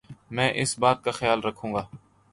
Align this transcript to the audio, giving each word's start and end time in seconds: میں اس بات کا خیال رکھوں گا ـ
میں 0.31 0.49
اس 0.55 0.71
بات 0.79 1.03
کا 1.03 1.11
خیال 1.11 1.39
رکھوں 1.43 1.73
گا 1.73 1.83
ـ 1.83 1.89